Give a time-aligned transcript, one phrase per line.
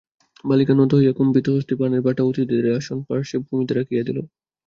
[0.43, 4.17] বালিকা নত হইয়া কম্পিতহস্তে পানের বাটা অতিথিদের আসন-পার্শ্বে ভূমিতে রাখিয়া দিল।